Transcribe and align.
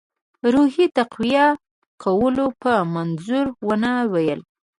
روحیې 0.53 0.85
د 0.89 0.93
تقویه 0.97 1.45
کولو 2.03 2.45
په 2.61 2.73
منظور 2.93 3.45
ونه 3.67 3.91
ویل. 4.13 4.41